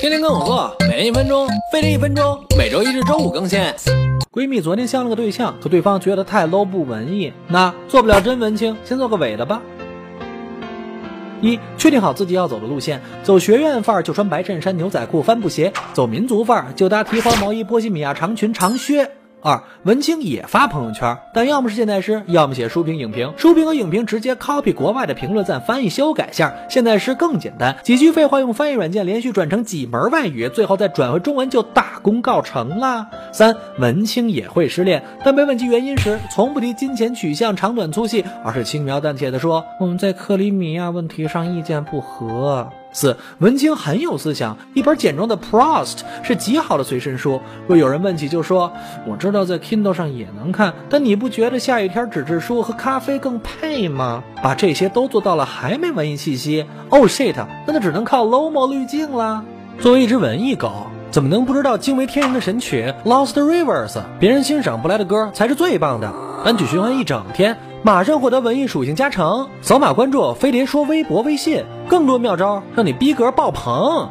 [0.00, 3.60] 天天跟我做，每天一分钟，飞利一分钟，每周一至周五更新。
[4.32, 9.60] 闺蜜昨天相了个对象，可对方觉得太 low 不文艺，那做不了真文青，先做个伪的吧。
[11.42, 19.10] 一确定好自己要走的路线，走学院范儿就穿白衬衫、牛仔裤、帆布鞋；走民族范儿就搭提花毛衣、波西米亚长裙、长靴。
[19.42, 23.32] 二文青也发朋友圈，但要么是现代诗，要么写书评影评。
[23.36, 26.52] 书评和影评直接 copy 国外的评论再，翻译修改下。
[26.68, 33.08] 现代诗更简单，几句废话用翻译软件连续转成几门外语，最后再转回中文就大功告成啦。
[33.32, 47.40] 三文青也会失恋，但被问及原因时，从不提金钱取向、长短粗细，而是轻描淡写的说：“我们在克里米亚问题上意见不合。”四文青很有思想，一本简装的 Prost 是极好的随身书。
[47.68, 48.72] 若有人问起，就说
[49.06, 59.44] ：“我知道在 Kindle 上也能看，但你不觉得下雨天纸质书和咖啡更配吗？”把这些都做到了，还没文艺气息？Oh shit，那就只能靠 Lomo 滤镜了。
[59.78, 64.00] 作为一只文艺狗，怎么能不知道惊为天人的神曲 Lost Rivers？
[64.20, 66.12] 别人欣赏不来的歌才是最棒的。
[66.44, 69.48] 单曲循环一整天，马上获得文艺属性加成。
[69.60, 74.08] 扫码关注飞碟说微博、微信，更多妙招让你逼格爆棚。